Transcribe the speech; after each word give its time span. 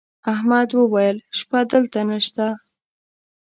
احمد 0.33 0.69
وويل: 0.79 1.17
شپه 1.37 1.59
دلته 1.71 1.99
نشته. 2.09 2.45